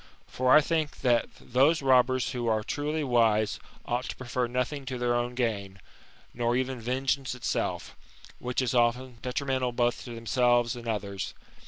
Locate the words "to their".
4.87-5.13